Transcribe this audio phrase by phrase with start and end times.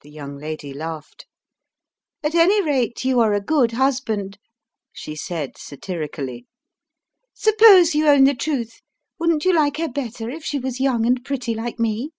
[0.00, 1.24] The young lady laughed.
[2.24, 4.38] "At any rate, you are a good husband,"
[4.92, 6.46] she said, satirically.
[7.32, 8.80] "Suppose you own the truth:
[9.20, 12.10] wouldn't you like her better if she was young and pretty like me